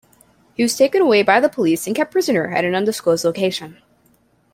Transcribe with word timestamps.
He 0.55 0.63
was 0.63 0.75
taken 0.75 0.99
away 0.99 1.21
by 1.21 1.39
the 1.39 1.47
police 1.47 1.85
and 1.85 1.95
kept 1.95 2.11
prisoner 2.11 2.51
at 2.51 2.65
an 2.65 2.73
undisclosed 2.73 3.23
location. 3.23 3.77